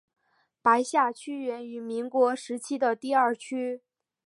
[0.63, 3.83] 白下区源于民国时期的第二区。